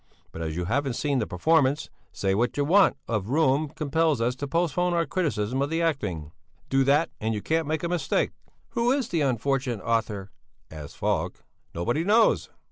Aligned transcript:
But 0.31 0.41
as 0.41 0.55
you 0.55 0.65
haven't 0.65 0.95
seen 0.95 1.19
the 1.19 1.27
performance, 1.27 1.91
say 2.11 2.33
that 2.33 2.63
want 2.65 2.97
of 3.07 3.29
room 3.29 3.69
compels 3.69 4.19
us 4.19 4.33
to 4.37 4.47
postpone 4.47 4.95
our 4.95 5.05
criticism 5.05 5.61
of 5.61 5.69
the 5.69 5.83
acting. 5.83 6.31
Do 6.69 6.83
that, 6.85 7.11
and 7.19 7.35
you 7.35 7.41
can't 7.43 7.67
make 7.67 7.83
a 7.83 7.87
mistake." 7.87 8.31
"Who 8.69 8.91
is 8.91 9.09
the 9.09 9.21
unfortunate 9.21 9.83
author?" 9.83 10.31
asked 10.71 10.97
Falk. 10.97 11.43
"Nobody 11.75 12.03
knows." 12.03 12.49